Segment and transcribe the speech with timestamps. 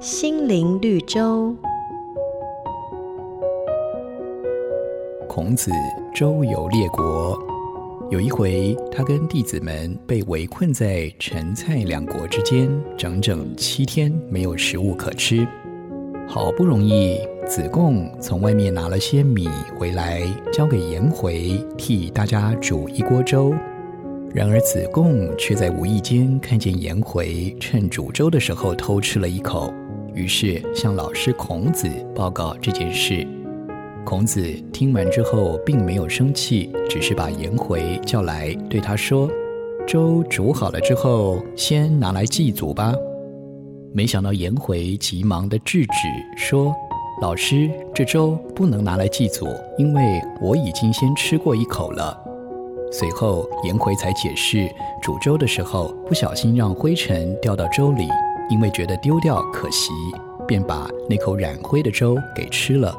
[0.00, 1.52] 心灵绿洲。
[5.28, 5.72] 孔子
[6.14, 7.36] 周游列国，
[8.08, 15.44] 有一回，他跟弟子们被围困在陈蔡两国之间，整整七天没有食物可吃。
[16.28, 23.52] 好不容易，子贡从外面拿了些米回来，交给颜回替大家煮一锅粥。
[24.32, 29.72] 然而子贡却在无意间看见颜回趁煮粥的时候偷吃了一口，
[30.18, 33.24] 于是向老师孔子报告这件事。
[34.04, 39.30] 孔子听完之后并没有生气，只是把颜回叫来，对他说
[39.86, 42.92] ：“粥煮好了之后，先拿来祭祖吧。”
[43.94, 46.74] 没想到颜回急忙地制止说
[47.22, 49.46] ：“老师，这粥不能拿来祭祖，
[49.78, 52.18] 因为我已经先吃过一口了。”
[52.90, 54.68] 随后颜回才解释，
[55.00, 58.08] 煮粥的时候不小心让灰尘掉到粥里，
[58.48, 59.92] 因为觉得丢掉可惜，
[60.46, 62.94] 便把那口染灰的粥给吃了。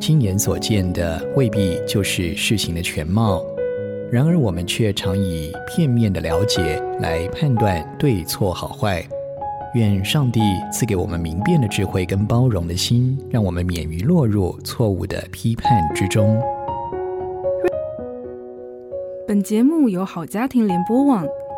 [0.00, 3.42] 亲眼所见的未必就是事情的全貌。
[4.10, 9.02] 然而，我们却常以片面的了解来判断对错好坏。
[9.74, 16.38] 愿上帝赐给我们明辨的智慧跟包容的心，让我们免于落入错误的批判之中。
[19.26, 21.26] 本节目由好家庭联播网、